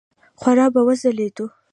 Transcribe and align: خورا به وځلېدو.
خورا 0.39 0.65
به 0.73 0.81
وځلېدو. 0.87 1.45